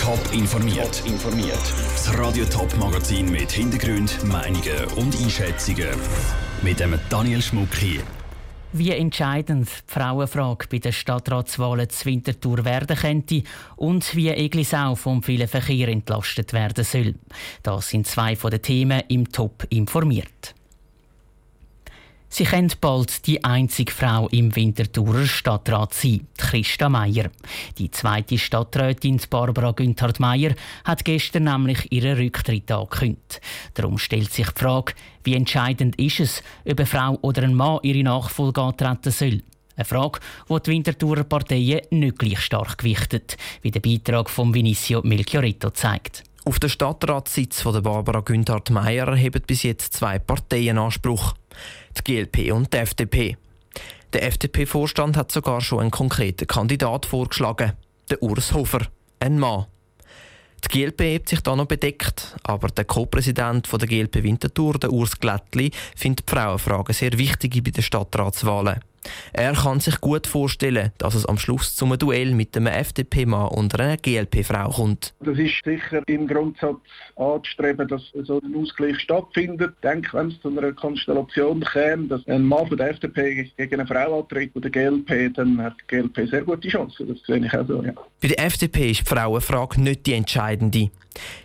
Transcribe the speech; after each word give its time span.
Top 0.00 0.18
informiert. 0.32 1.02
informiert. 1.06 1.72
Das 1.92 2.18
Radio 2.18 2.44
Top 2.46 2.76
Magazin 2.78 3.30
mit 3.30 3.50
Hintergrund, 3.50 4.24
Meinungen 4.24 4.84
und 4.96 5.16
Einschätzungen 5.20 5.88
mit 6.62 6.80
dem 6.80 6.98
Daniel 7.08 7.40
Schmuck 7.40 7.74
hier. 7.74 8.02
Wie 8.72 8.90
entscheidend 8.90 9.68
die 9.68 9.92
Frauenfrage 9.92 10.66
bei 10.70 10.78
den 10.78 10.92
Stadtratswahlen 10.92 11.88
zu 11.88 12.06
Winterthur 12.06 12.64
werden 12.64 12.96
könnte 12.96 13.42
und 13.76 14.14
wie 14.14 14.28
Eglisau 14.28 14.94
vom 14.94 15.22
vielen 15.22 15.48
Verkehr 15.48 15.88
entlastet 15.88 16.52
werden 16.52 16.84
soll. 16.84 17.14
Das 17.62 17.88
sind 17.88 18.06
zwei 18.06 18.36
von 18.36 18.50
den 18.50 18.62
Themen 18.62 19.02
im 19.08 19.30
Top 19.32 19.66
informiert. 19.70 20.54
Sie 22.30 22.44
kennt 22.44 22.80
bald 22.80 23.26
die 23.26 23.42
einzige 23.42 23.90
Frau 23.90 24.28
im 24.28 24.54
Winterthurer 24.54 25.26
Stadtrat 25.26 25.94
sein, 25.94 26.26
Christa 26.36 26.88
Meier. 26.90 27.30
Die 27.78 27.90
zweite 27.90 28.36
Stadträtin 28.36 29.18
Barbara 29.30 29.72
Günthard 29.72 30.20
Meier 30.20 30.54
hat 30.84 31.06
gestern 31.06 31.44
nämlich 31.44 31.90
ihren 31.90 32.18
Rücktritt 32.18 32.70
angekündigt. 32.70 33.40
Darum 33.74 33.96
stellt 33.96 34.30
sich 34.30 34.50
die 34.50 34.60
Frage, 34.60 34.92
wie 35.24 35.34
entscheidend 35.34 35.98
ist 35.98 36.20
es, 36.20 36.42
ob 36.68 36.78
eine 36.78 36.86
Frau 36.86 37.18
oder 37.22 37.44
ein 37.44 37.54
Mann 37.54 37.80
ihre 37.82 38.04
Nachfolge 38.04 38.60
antreten 38.60 39.10
soll. 39.10 39.42
Eine 39.74 39.84
Frage, 39.86 40.20
die 40.50 40.60
die 40.60 40.70
Winterthurer 40.70 41.24
Parteien 41.24 41.80
nicht 41.90 42.18
gleich 42.18 42.40
stark 42.40 42.78
gewichtet, 42.78 43.38
wie 43.62 43.70
der 43.70 43.80
Beitrag 43.80 44.28
von 44.28 44.52
Vinicio 44.52 45.00
Melchiorito 45.02 45.70
zeigt. 45.70 46.27
Auf 46.48 46.58
den 46.58 46.70
Stadtratssitz 46.70 47.60
von 47.60 47.82
Barbara 47.82 48.20
Günthard 48.20 48.70
Meier 48.70 49.06
erheben 49.06 49.42
bis 49.46 49.64
jetzt 49.64 49.92
zwei 49.92 50.18
Parteien 50.18 50.78
Anspruch 50.78 51.34
die 51.98 52.02
GLP 52.02 52.54
und 52.54 52.72
die 52.72 52.78
FDP. 52.78 53.36
Der 54.14 54.22
FDP-Vorstand 54.22 55.18
hat 55.18 55.30
sogar 55.30 55.60
schon 55.60 55.80
einen 55.80 55.90
konkreten 55.90 56.46
Kandidat 56.46 57.04
vorgeschlagen, 57.04 57.74
den 58.10 58.16
Urs 58.22 58.54
Hofer, 58.54 58.80
ein 59.20 59.38
Mann. 59.38 59.66
Die 60.64 60.68
GLP 60.68 61.16
hat 61.16 61.28
sich 61.28 61.42
da 61.42 61.54
noch 61.54 61.66
bedeckt, 61.66 62.34
aber 62.44 62.68
der 62.68 62.86
Co-Präsident 62.86 63.70
der 63.70 63.86
GLP 63.86 64.22
Winterthur, 64.22 64.78
der 64.78 64.90
Urs 64.90 65.20
Glättli, 65.20 65.70
findet 65.96 66.30
die 66.30 66.34
Frauenfrage 66.34 66.94
sehr 66.94 67.18
wichtig 67.18 67.62
bei 67.62 67.72
den 67.72 67.82
Stadtratswahlen. 67.82 68.80
Er 69.32 69.52
kann 69.52 69.80
sich 69.80 70.00
gut 70.00 70.26
vorstellen, 70.26 70.92
dass 70.98 71.14
es 71.14 71.26
am 71.26 71.38
Schluss 71.38 71.76
zum 71.76 71.96
Duell 71.98 72.34
mit 72.34 72.56
einem 72.56 72.68
FDP-Mann 72.68 73.48
und 73.48 73.78
einer 73.78 73.96
GLP-Frau 73.96 74.70
kommt. 74.70 75.14
Das 75.20 75.38
ist 75.38 75.54
sicher 75.64 76.02
im 76.06 76.26
Grundsatz 76.26 76.78
anzustreben, 77.16 77.88
dass 77.88 78.02
so 78.22 78.40
ein 78.40 78.54
Ausgleich 78.56 78.98
stattfindet. 79.00 79.74
Ich 79.76 79.88
denke, 79.88 80.16
wenn 80.16 80.28
es 80.28 80.40
zu 80.40 80.48
einer 80.48 80.72
Konstellation 80.72 81.60
käme, 81.60 82.08
dass 82.08 82.26
ein 82.26 82.44
Mann 82.44 82.66
von 82.66 82.76
der 82.76 82.90
FDP 82.90 83.50
gegen 83.56 83.74
eine 83.74 83.86
Frau 83.86 84.20
antritt 84.20 84.54
oder 84.54 84.68
der 84.70 84.90
GLP, 84.90 85.34
dann 85.34 85.60
hat 85.62 85.74
die 85.82 85.96
GLP 85.96 86.28
sehr 86.28 86.42
gute 86.42 86.68
Chancen. 86.68 87.08
Das 87.08 87.18
sehe 87.26 87.44
ich 87.44 87.52
auch 87.54 87.66
so, 87.66 87.82
ja. 87.82 87.92
Bei 88.20 88.28
der 88.28 88.44
FDP 88.44 88.90
ist 88.90 89.00
die 89.00 89.14
Frauenfrage 89.14 89.80
nicht 89.80 90.06
die 90.06 90.14
entscheidende. 90.14 90.90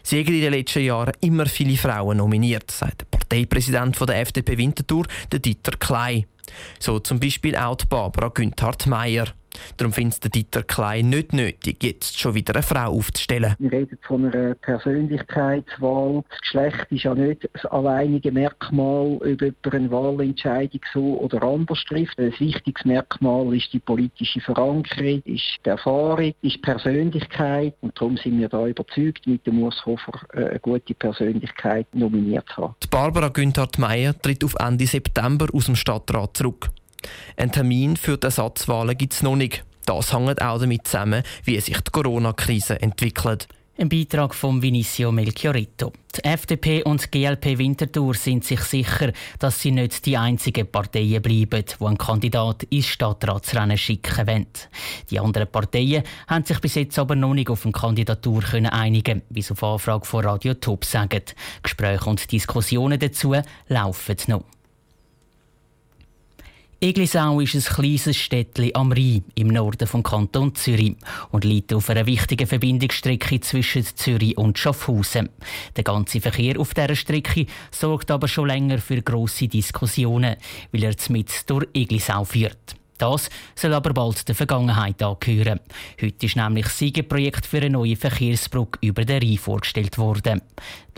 Sie 0.04 0.20
haben 0.20 0.34
in 0.34 0.42
den 0.42 0.54
letzten 0.54 0.84
Jahren 0.84 1.14
immer 1.22 1.46
viele 1.46 1.78
Frauen 1.78 2.18
nominiert, 2.18 2.70
sagt 2.70 3.02
der 3.02 3.06
Parteipräsident 3.06 4.00
der 4.00 4.22
FDP 4.22 4.58
Winterthur, 4.58 5.06
der 5.32 5.40
Dieter 5.40 5.72
Klei. 5.78 6.26
So 6.80 7.00
zum 7.00 7.20
Beispiel 7.20 7.56
auch 7.56 7.76
die 7.76 7.86
Barbara 7.86 8.30
Günthard 8.30 8.88
Meier. 8.88 9.28
Darum 9.78 9.94
findet 9.94 10.24
der 10.24 10.32
Dieter 10.32 10.64
Klein 10.64 11.10
nicht 11.10 11.34
nötig, 11.34 11.84
jetzt 11.84 12.20
schon 12.20 12.36
wieder 12.36 12.54
eine 12.54 12.64
Frau 12.64 12.92
aufzustellen. 12.92 13.56
Wir 13.60 13.72
reden 13.72 13.98
von 14.02 14.26
einer 14.26 14.56
Persönlichkeitswahl. 14.56 16.24
Das 16.30 16.40
Geschlecht 16.42 16.88
ist 16.92 17.04
ja 17.04 17.16
nicht 17.16 17.50
das 17.54 17.66
alleinige 17.66 18.32
Merkmal, 18.32 19.18
ob 19.18 19.26
jemand 19.26 19.74
eine 19.74 19.92
Wahlentscheidung 19.92 20.82
so 20.94 21.20
oder 21.20 21.44
anders 21.44 21.84
trifft. 21.88 22.20
Ein 22.20 22.34
wichtiges 22.38 22.86
Merkmal 22.86 23.56
ist 23.56 23.72
die 23.74 23.80
politische 23.80 24.42
Verankerung, 24.42 25.22
ist 25.26 25.44
die 25.66 25.70
Erfahrung, 25.70 26.34
ist 26.42 26.56
die 26.56 26.60
Persönlichkeit. 26.60 27.76
Und 27.82 28.00
darum 28.00 28.18
sind 28.18 28.40
wir 28.40 28.50
da 28.50 28.68
überzeugt, 28.68 29.26
mit 29.28 29.46
dem 29.46 29.62
Urs 29.64 29.86
Hofer 29.86 30.14
äh, 30.34 30.46
eine 30.46 30.60
gute 30.60 30.94
Persönlichkeit 30.94 31.88
nominiert 31.94 32.46
zu 32.54 32.64
haben. 32.64 32.76
Die 32.84 32.88
Barbara 32.88 33.30
Günthard 33.30 33.78
Meyer 33.78 34.20
tritt 34.20 34.44
auf 34.44 34.56
Ende 34.60 34.86
September 34.86 35.48
aus 35.54 35.66
dem 35.66 35.76
Stadtrat 35.76 36.38
zurück. 36.38 36.70
Ein 37.38 37.52
Termin 37.52 37.98
für 37.98 38.18
die 38.18 38.26
Ersatzwahlen 38.26 38.98
gibt 38.98 39.14
es 39.14 39.24
noch 39.24 39.36
nicht. 39.36 39.64
Das 39.86 40.14
hängt 40.14 40.42
auch 40.42 40.60
damit 40.60 40.88
zusammen, 40.88 41.24
wie 41.44 41.60
sich 41.60 41.80
die 41.80 41.92
Corona-Krise 41.92 42.82
entwickelt. 42.82 43.48
Ein 43.76 43.90
Beitrag 43.90 44.36
von 44.36 44.62
Vinicio 44.62 45.12
Melchiorito. 45.12 45.92
Die 46.16 46.24
FDP 46.24 46.84
und 46.84 47.04
die 47.04 47.10
GLP 47.10 47.58
Winterthur 47.58 48.14
sind 48.14 48.46
sich 48.46 48.60
sicher, 48.62 49.12
dass 49.40 49.62
sie 49.62 49.72
nicht 49.72 50.06
die 50.06 50.16
einzigen 50.16 50.68
Parteien 50.68 51.24
bleiben, 51.24 51.66
die 51.66 51.84
einen 51.84 51.98
Kandidat 51.98 52.64
ins 52.66 52.86
Stadtratsrennen 52.86 53.76
schicken 53.76 54.28
wollen. 54.28 54.46
Die 55.10 55.20
anderen 55.20 55.48
Parteien 55.48 56.04
haben 56.28 56.46
sich 56.46 56.60
bis 56.60 56.76
jetzt 56.76 57.00
aber 57.00 57.16
noch 57.16 57.34
nicht 57.34 57.50
auf 57.50 57.66
eine 57.66 57.72
Kandidatur 57.72 58.44
einigen 58.54 59.24
wie 59.30 59.42
sie 59.42 59.54
auf 59.54 59.64
Anfrage 59.64 60.06
von 60.06 60.24
Radio 60.24 60.54
Top 60.54 60.86
sagen. 60.86 61.24
Gespräche 61.64 62.08
und 62.08 62.32
Diskussionen 62.32 63.00
dazu 63.00 63.34
laufen 63.70 64.18
noch. 64.28 64.44
Eglisau 66.84 67.40
ist 67.40 67.56
ein 67.56 67.62
kleines 67.62 68.18
Städtchen 68.18 68.76
am 68.76 68.92
Rhein 68.92 69.24
im 69.36 69.48
Norden 69.48 69.88
vom 69.88 70.04
Kanton 70.04 70.54
Zürich 70.54 70.98
und 71.32 71.46
liegt 71.46 71.74
auf 71.74 71.90
einer 71.90 72.06
wichtigen 72.06 72.46
Verbindungsstrecke 72.46 73.40
zwischen 73.40 73.86
Zürich 73.86 74.38
und 74.38 74.60
Schaffhausen. 74.60 75.30
Der 75.78 75.86
ganze 75.86 76.20
Verkehr 76.20 76.60
auf 76.60 76.74
dieser 76.74 76.98
Strecke 76.98 77.46
sorgt 77.72 78.12
aber 78.12 78.28
schon 78.28 78.50
länger 78.50 78.80
für 78.80 79.02
grosse 79.02 79.48
Diskussionen, 79.48 80.36
weil 80.74 80.84
er 80.84 80.94
mit 81.08 81.50
durch 81.50 81.70
Eglisau 81.74 82.26
führt. 82.26 82.76
Das 82.98 83.30
soll 83.56 83.74
aber 83.74 83.94
bald 83.94 84.28
der 84.28 84.36
Vergangenheit 84.36 85.02
angehören. 85.02 85.62
Heute 86.02 86.26
ist 86.26 86.36
nämlich 86.36 86.66
das 86.66 86.80
Siegerprojekt 86.80 87.46
für 87.46 87.60
eine 87.60 87.70
neue 87.70 87.96
Verkehrsbrücke 87.96 88.80
über 88.82 89.06
den 89.06 89.24
Rhein 89.24 89.38
vorgestellt 89.38 89.98
worden. 89.98 90.42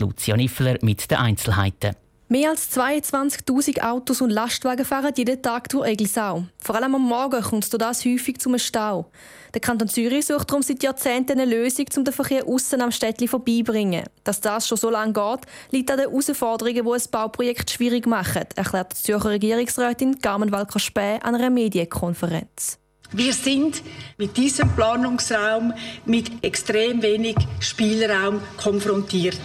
Lucia 0.00 0.36
Niffler 0.36 0.78
mit 0.82 1.08
den 1.08 1.18
Einzelheiten. 1.18 1.94
Mehr 2.28 2.50
als 2.50 2.76
22.000 2.76 3.82
Autos 3.82 4.20
und 4.20 4.30
Lastwagen 4.30 4.84
fahren 4.84 5.12
jeden 5.16 5.40
Tag 5.40 5.68
durch 5.68 5.86
Eglisau. 5.90 6.44
Vor 6.58 6.74
allem 6.74 6.96
am 6.96 7.02
Morgen 7.02 7.40
kommt 7.40 7.62
es 7.62 7.70
das 7.70 8.04
häufig 8.04 8.38
zum 8.38 8.58
Stau. 8.58 9.12
Der 9.54 9.60
Kanton 9.60 9.86
Zürich 9.86 10.26
sucht 10.26 10.50
darum 10.50 10.60
seit 10.60 10.82
Jahrzehnten 10.82 11.38
eine 11.38 11.44
Lösung, 11.44 11.86
um 11.96 12.02
den 12.02 12.12
Verkehr 12.12 12.44
aussen 12.48 12.80
am 12.80 12.90
Städtchen 12.90 13.28
vorbeibringen. 13.28 14.06
Dass 14.24 14.40
das 14.40 14.66
schon 14.66 14.76
so 14.76 14.90
lange 14.90 15.12
geht, 15.12 15.46
liegt 15.70 15.88
an 15.88 15.98
den 15.98 16.10
Herausforderungen, 16.10 16.84
die 16.84 16.90
ein 16.90 17.10
Bauprojekt 17.12 17.70
schwierig 17.70 18.08
machen, 18.08 18.42
erklärt 18.56 18.90
die 18.90 19.02
Zürcher 19.04 19.30
Regierungsrätin 19.30 20.18
Carmen 20.18 20.50
Walker-Späh 20.50 21.20
an 21.22 21.36
einer 21.36 21.48
Medienkonferenz. 21.48 22.80
Wir 23.12 23.32
sind 23.32 23.82
mit 24.18 24.36
diesem 24.36 24.68
Planungsraum 24.74 25.72
mit 26.06 26.44
extrem 26.44 27.02
wenig 27.02 27.36
Spielraum 27.60 28.40
konfrontiert. 28.56 29.38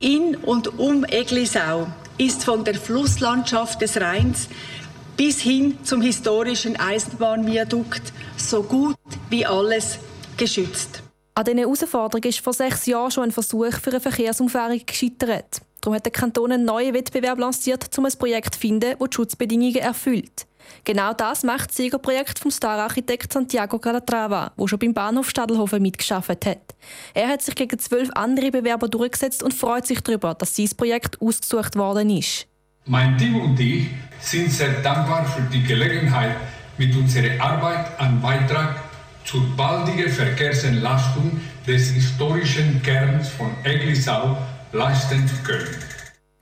In 0.00 0.34
und 0.34 0.80
um 0.80 1.04
Eglisau 1.04 1.86
ist 2.18 2.44
von 2.44 2.64
der 2.64 2.74
Flusslandschaft 2.74 3.80
des 3.80 4.00
Rheins 4.00 4.48
bis 5.16 5.40
hin 5.40 5.78
zum 5.84 6.02
historischen 6.02 6.78
Eisenbahnviadukt 6.78 8.12
so 8.36 8.62
gut 8.62 8.96
wie 9.30 9.46
alles 9.46 9.98
geschützt. 10.36 11.02
An 11.34 11.44
diesen 11.44 11.58
Herausforderungen 11.58 12.28
ist 12.28 12.40
vor 12.40 12.52
sechs 12.52 12.86
Jahren 12.86 13.12
schon 13.12 13.24
ein 13.24 13.32
Versuch 13.32 13.72
für 13.80 13.90
eine 13.90 14.00
Verkehrsumfahrung 14.00 14.80
gescheitert. 14.84 15.60
Darum 15.80 15.94
hat 15.94 16.04
der 16.04 16.12
Kanton 16.12 16.50
einen 16.50 16.64
neuen 16.64 16.94
Wettbewerb 16.94 17.38
lanciert, 17.38 17.96
um 17.96 18.06
ein 18.06 18.12
Projekt 18.18 18.54
zu 18.54 18.60
finden, 18.60 18.96
das 18.98 19.08
die 19.08 19.14
Schutzbedingungen 19.14 19.76
erfüllt. 19.76 20.47
Genau 20.84 21.12
das 21.12 21.42
macht 21.42 21.70
das 21.70 21.76
Siegerprojekt 21.76 22.38
vom 22.38 22.50
Star-Architekt 22.50 23.32
Santiago 23.32 23.78
Calatrava, 23.78 24.52
der 24.58 24.68
schon 24.68 24.78
beim 24.78 24.94
Bahnhof 24.94 25.30
Stadelhofen 25.30 25.82
mitgeschafft 25.82 26.46
hat. 26.46 26.74
Er 27.14 27.28
hat 27.28 27.42
sich 27.42 27.54
gegen 27.54 27.78
zwölf 27.78 28.10
andere 28.14 28.50
Bewerber 28.50 28.88
durchgesetzt 28.88 29.42
und 29.42 29.54
freut 29.54 29.86
sich 29.86 30.00
darüber, 30.00 30.34
dass 30.34 30.56
sein 30.56 30.70
Projekt 30.76 31.20
ausgesucht 31.20 31.76
worden 31.76 32.10
ist. 32.10 32.46
Mein 32.86 33.18
Team 33.18 33.40
und 33.40 33.60
ich 33.60 33.88
sind 34.20 34.50
sehr 34.50 34.80
dankbar 34.82 35.24
für 35.26 35.42
die 35.42 35.62
Gelegenheit, 35.62 36.36
mit 36.78 36.94
unserer 36.96 37.40
Arbeit 37.40 37.98
einen 38.00 38.20
Beitrag 38.20 38.80
zur 39.24 39.42
baldigen 39.56 40.08
Verkehrsentlastung 40.08 41.40
des 41.66 41.90
historischen 41.90 42.80
Kerns 42.82 43.28
von 43.28 43.50
Eglisau 43.64 44.38
leisten 44.72 45.26
zu 45.28 45.34
können. 45.42 45.87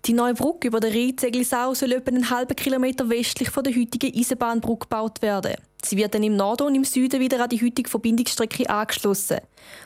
Die 0.07 0.13
neue 0.13 0.35
Brücke 0.35 0.69
über 0.69 0.79
den 0.79 0.93
Rhein 0.93 1.17
Eglisau 1.21 1.75
soll 1.75 1.91
etwa 1.91 2.13
einen 2.13 2.31
halben 2.31 2.55
Kilometer 2.55 3.11
westlich 3.11 3.51
von 3.51 3.65
der 3.65 3.75
heutigen 3.75 4.17
Eisenbahnbrücke 4.17 4.87
gebaut 4.87 5.21
werden. 5.21 5.57
Sie 5.85 5.97
wird 5.97 6.15
dann 6.15 6.23
im 6.23 6.37
Norden 6.37 6.69
und 6.69 6.77
im 6.77 6.85
Süden 6.85 7.19
wieder 7.19 7.43
an 7.43 7.49
die 7.49 7.61
heutige 7.61 7.91
Verbindungsstrecke 7.91 8.71
angeschlossen. 8.71 9.39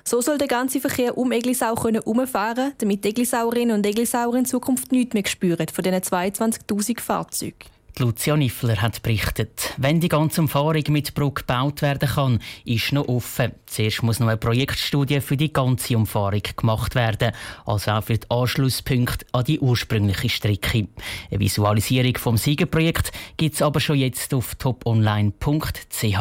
So 0.04 0.20
soll 0.20 0.36
der 0.36 0.46
ganze 0.46 0.78
Verkehr 0.78 1.16
um 1.16 1.32
Eglisau 1.32 1.74
können, 1.74 2.02
damit 2.04 3.06
Eglisauerinnen 3.06 3.76
und 3.76 3.86
Eglisauer 3.86 4.34
in 4.34 4.44
Zukunft 4.44 4.92
nichts 4.92 5.14
mehr 5.14 5.26
spüren 5.26 5.68
von 5.68 5.84
diesen 5.84 6.00
22'000 6.00 7.00
Fahrzeugen. 7.00 7.79
Lucia 7.98 8.36
Niffler 8.36 8.80
hat 8.80 9.02
berichtet. 9.02 9.74
Wenn 9.76 10.00
die 10.00 10.08
ganze 10.08 10.40
Umfahrung 10.40 10.84
mit 10.88 11.14
Brücke 11.14 11.42
gebaut 11.42 11.82
werden 11.82 12.08
kann, 12.08 12.38
ist 12.64 12.92
noch 12.92 13.08
offen. 13.08 13.52
Zuerst 13.66 14.02
muss 14.02 14.20
noch 14.20 14.28
eine 14.28 14.36
Projektstudie 14.36 15.20
für 15.20 15.36
die 15.36 15.52
ganze 15.52 15.96
Umfahrung 15.96 16.42
gemacht 16.56 16.94
werden, 16.94 17.32
also 17.66 17.90
auch 17.90 18.04
für 18.04 18.18
die 18.18 18.30
Anschlusspunkte 18.30 19.26
an 19.32 19.44
die 19.44 19.60
ursprüngliche 19.60 20.28
Strecke. 20.28 20.88
Eine 21.30 21.40
Visualisierung 21.40 22.16
vom 22.16 22.36
Siegerprojekt 22.36 23.12
gibt 23.36 23.56
es 23.56 23.62
aber 23.62 23.80
schon 23.80 23.96
jetzt 23.96 24.32
auf 24.32 24.54
toponline.ch. 24.54 26.18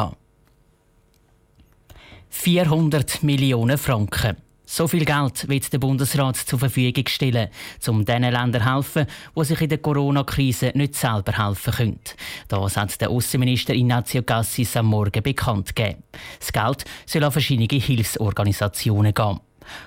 400 2.30 3.22
Millionen 3.22 3.78
Franken. 3.78 4.36
So 4.72 4.86
viel 4.86 5.04
Geld 5.04 5.48
wird 5.48 5.72
der 5.72 5.80
Bundesrat 5.80 6.36
zur 6.36 6.60
Verfügung 6.60 7.04
stellen, 7.08 7.48
um 7.88 8.04
den 8.04 8.22
Ländern 8.22 8.62
zu 8.62 8.72
helfen, 8.72 9.06
die 9.36 9.44
sich 9.44 9.60
in 9.62 9.68
der 9.68 9.78
Corona-Krise 9.78 10.70
nicht 10.76 10.94
selber 10.94 11.44
helfen 11.44 11.72
können. 11.72 12.00
Das 12.46 12.76
hat 12.76 13.00
der 13.00 13.10
Außenminister 13.10 13.74
Ignazio 13.74 14.22
Cassis 14.22 14.76
am 14.76 14.86
Morgen 14.86 15.24
bekannt 15.24 15.74
gegeben. 15.74 16.04
Das 16.38 16.52
Geld 16.52 16.84
soll 17.04 17.24
an 17.24 17.32
verschiedene 17.32 17.80
Hilfsorganisationen 17.80 19.12
gehen. 19.12 19.40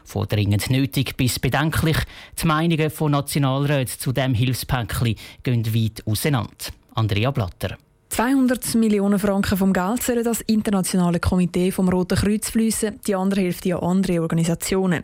Von 0.03 0.27
dringend 0.27 0.69
nötig 0.69 1.15
bis 1.15 1.39
bedenklich. 1.39 1.97
Die 2.41 2.45
Meinungen 2.45 2.89
von 2.89 3.13
Nationalräten 3.13 3.97
zu 3.97 4.12
dem 4.12 4.33
Hilfspäckchen 4.33 5.15
gehen 5.44 5.74
weit 5.74 6.06
auseinander. 6.06 6.51
Andrea 6.94 7.31
Blatter. 7.31 7.77
200 8.13 8.75
Millionen 8.75 9.18
Franken 9.18 9.57
vom 9.57 9.74
Geld 9.74 10.04
sollen 10.04 10.24
das 10.24 10.42
internationale 10.42 11.19
Komitee 11.19 11.71
vom 11.71 11.89
Roten 11.89 12.15
Kreuz 12.15 12.51
fließen, 12.51 13.00
die 13.07 13.15
andere 13.15 13.42
Hälfte 13.42 13.74
an 13.74 13.81
andere 13.81 14.21
Organisationen. 14.21 15.04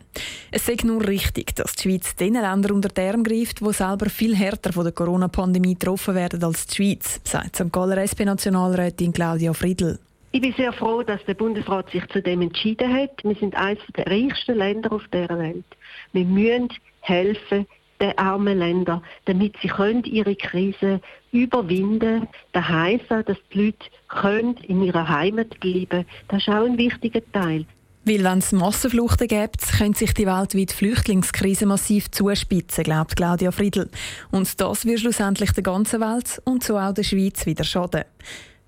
Es 0.52 0.68
ist 0.68 0.84
nur 0.84 1.04
richtig, 1.04 1.56
dass 1.56 1.74
die 1.74 1.82
Schweiz 1.82 2.14
den 2.14 2.34
Ländern 2.34 2.70
unter 2.70 2.88
die 2.88 3.00
Arme 3.00 3.24
greift, 3.24 3.62
die 3.62 3.72
selber 3.72 4.08
viel 4.08 4.36
härter 4.36 4.72
von 4.72 4.84
der 4.84 4.92
Corona-Pandemie 4.92 5.74
getroffen 5.74 6.14
werden 6.14 6.44
als 6.44 6.68
die 6.68 6.76
Schweiz, 6.76 7.20
sagt 7.24 7.56
St. 7.56 7.72
Galler 7.72 7.98
SP-Nationalrätin 7.98 9.12
Claudia 9.12 9.54
Friedl. 9.54 9.98
Ich 10.30 10.40
bin 10.40 10.54
sehr 10.56 10.72
froh, 10.72 11.02
dass 11.02 11.18
der 11.24 11.34
Bundesrat 11.34 11.90
sich 11.90 12.06
zu 12.12 12.22
dem 12.22 12.42
entschieden 12.42 12.94
hat. 12.94 13.24
Wir 13.24 13.34
sind 13.34 13.56
eines 13.56 13.82
der 13.96 14.06
reichsten 14.06 14.56
Länder 14.56 14.92
auf 14.92 15.02
der 15.12 15.28
Welt. 15.30 15.64
Wir 16.12 16.24
müssen 16.24 16.68
helfen, 17.00 17.66
den 18.00 18.16
armen 18.18 18.58
Ländern, 18.58 19.02
damit 19.26 19.54
sie 19.62 19.68
können 19.68 20.04
ihre 20.04 20.36
Krise 20.36 21.00
überwinden 21.32 22.00
können. 22.00 22.28
Das 22.52 22.68
heisst, 22.68 23.10
dass 23.10 23.36
die 23.52 23.66
Leute 23.66 23.86
können 24.08 24.56
in 24.58 24.82
ihrer 24.82 25.08
Heimat 25.08 25.60
bleiben 25.60 25.88
können. 25.88 26.06
Das 26.28 26.42
ist 26.42 26.48
auch 26.48 26.64
ein 26.64 26.78
wichtiger 26.78 27.20
Teil. 27.32 27.66
Weil 28.04 28.24
wenn 28.24 28.38
es 28.38 28.52
Massenfluchten 28.52 29.28
gibt, 29.28 29.60
könnte 29.76 29.98
sich 29.98 30.14
die 30.14 30.26
weltweite 30.26 30.74
Flüchtlingskrise 30.74 31.66
massiv 31.66 32.10
zuspitzen, 32.10 32.84
glaubt 32.84 33.14
Claudia 33.14 33.50
Friedl. 33.50 33.90
Und 34.30 34.58
das 34.58 34.86
wird 34.86 35.00
schlussendlich 35.00 35.52
der 35.52 35.62
ganzen 35.62 36.00
Welt 36.00 36.40
und 36.44 36.64
so 36.64 36.78
auch 36.78 36.94
der 36.94 37.02
Schweiz 37.02 37.44
wieder 37.44 37.62
schaden. 37.62 38.04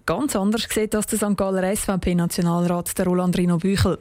Ganz 0.05 0.35
anders 0.35 0.67
sieht 0.69 0.95
das 0.95 1.07
der 1.07 1.19
St. 1.19 1.37
Galler 1.37 1.77
SVP-Nationalrat 1.77 2.93
Roland 3.07 3.39
Rino 3.39 3.59
Büchel. 3.59 3.99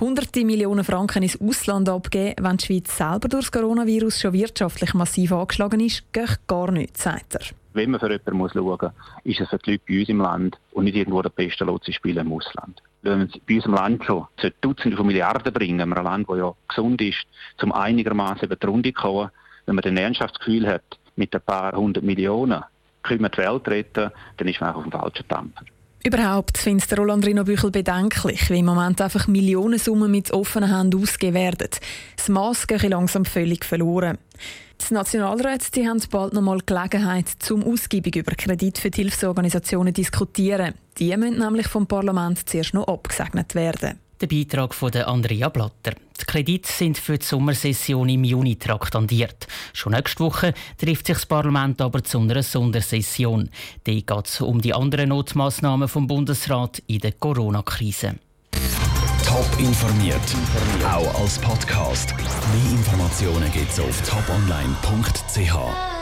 Hunderte 0.00 0.44
Millionen 0.44 0.82
Franken 0.82 1.22
ins 1.22 1.40
Ausland 1.40 1.88
abgeben, 1.88 2.34
wenn 2.40 2.56
die 2.56 2.66
Schweiz 2.66 2.96
selber 2.96 3.28
durch 3.28 3.50
das 3.50 3.52
Coronavirus 3.52 4.20
schon 4.20 4.32
wirtschaftlich 4.32 4.94
massiv 4.94 5.30
angeschlagen 5.30 5.78
ist, 5.78 6.12
geht 6.12 6.40
gar 6.48 6.72
nichts, 6.72 7.04
sagt 7.04 7.36
er. 7.36 7.42
Wenn 7.72 7.92
man 7.92 8.00
für 8.00 8.10
jemanden 8.10 8.36
muss 8.36 8.52
schauen 8.52 8.66
muss, 8.66 8.90
ist 9.22 9.40
es 9.40 9.48
für 9.48 9.58
die 9.58 9.72
Leute 9.72 9.82
bei 9.86 10.00
uns 10.00 10.08
im 10.08 10.20
Land 10.20 10.58
und 10.72 10.84
nicht 10.84 10.96
irgendwo 10.96 11.22
der 11.22 11.30
beste 11.30 11.64
Lotse 11.64 11.92
spielen 11.92 12.26
im 12.26 12.32
Ausland. 12.32 12.82
Wenn 13.02 13.18
man 13.18 13.32
bei 13.46 13.54
uns 13.54 13.66
im 13.66 13.74
Land 13.74 14.04
schon 14.04 14.26
Dutzende 14.60 14.96
von 14.96 15.06
Milliarden 15.06 15.52
bringen, 15.52 15.80
ein 15.80 16.04
Land, 16.04 16.28
das 16.28 16.38
ja 16.38 16.52
gesund 16.68 17.00
ist, 17.00 17.26
zum 17.58 17.70
einigermaßen 17.70 18.46
über 18.46 18.56
die 18.56 18.66
Runde 18.66 18.92
kommen, 18.92 19.30
wenn 19.66 19.76
man 19.76 19.82
dann 19.82 19.96
ernsthaft 19.96 20.34
das 20.34 20.40
Gefühl 20.40 20.66
hat, 20.66 20.82
mit 21.16 21.32
ein 21.32 21.40
paar 21.42 21.76
hundert 21.76 22.02
Millionen 22.02 22.64
können 23.04 23.20
wir 23.20 23.28
die 23.28 23.38
Welt 23.38 23.68
retten, 23.68 24.10
dann 24.36 24.48
ist 24.48 24.60
man 24.60 24.70
auch 24.70 24.78
auf 24.78 24.82
dem 24.82 24.92
falschen 24.92 25.28
Dampfer. 25.28 25.64
Überhaupt 26.06 26.58
findet 26.58 26.90
der 26.90 26.98
Roland 26.98 27.24
Rino 27.24 27.44
Büchel 27.44 27.70
bedenklich, 27.70 28.50
wie 28.50 28.58
im 28.58 28.66
Moment 28.66 29.00
einfach 29.00 29.26
Millionensummen 29.26 30.10
mit 30.10 30.32
offenen 30.32 30.76
Händen 30.76 31.00
ausgegeben 31.00 31.34
werden. 31.34 31.68
Das 32.16 32.28
Mass 32.28 32.66
geht 32.66 32.82
langsam 32.82 33.24
völlig 33.24 33.64
verloren. 33.64 34.18
Die 34.86 34.92
Nationalräte 34.92 35.70
die 35.70 35.88
haben 35.88 36.02
bald 36.10 36.34
noch 36.34 36.42
mal 36.42 36.58
Gelegenheit, 36.66 37.28
zum 37.38 37.64
ausgiebig 37.64 38.16
über 38.16 38.34
Kredit 38.34 38.76
für 38.76 38.90
die 38.90 39.02
Hilfsorganisationen 39.02 39.94
zu 39.94 40.02
diskutieren. 40.02 40.74
Die 40.98 41.16
müssen 41.16 41.38
nämlich 41.38 41.68
vom 41.68 41.86
Parlament 41.86 42.46
zuerst 42.46 42.74
noch 42.74 42.86
abgesegnet 42.86 43.54
werden. 43.54 43.98
Der 44.20 44.26
Beitrag 44.26 44.74
von 44.74 44.92
Andrea 44.94 45.48
Blatter. 45.48 45.94
Die 46.20 46.24
Kredite 46.26 46.70
sind 46.70 46.98
für 46.98 47.18
die 47.18 47.26
Sommersession 47.26 48.08
im 48.08 48.24
Juni 48.24 48.56
traktandiert. 48.56 49.46
Schon 49.72 49.92
nächste 49.92 50.20
Woche 50.20 50.54
trifft 50.78 51.06
sich 51.06 51.16
das 51.16 51.26
Parlament 51.26 51.80
aber 51.80 52.04
zu 52.04 52.20
einer 52.20 52.42
Sondersession. 52.42 53.50
Da 53.84 53.92
geht 53.92 54.26
es 54.26 54.40
um 54.40 54.60
die 54.60 54.74
anderen 54.74 55.08
Notmaßnahmen 55.08 55.88
vom 55.88 56.06
Bundesrat 56.06 56.82
in 56.86 57.00
der 57.00 57.12
Corona-Krise. 57.12 58.14
Top 59.26 59.48
informiert, 59.58 60.20
auch 60.84 61.20
als 61.20 61.38
Podcast. 61.38 62.14
Mehr 62.16 62.72
Informationen 62.72 63.50
gibt 63.50 63.72
es 63.72 63.80
auf 63.80 64.00
toponline.ch. 64.08 65.93